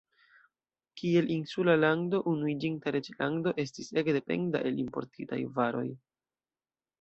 [1.01, 5.85] Kiel insula lando, Unuiĝinta Reĝlando estis ege dependa el importitaj varoj.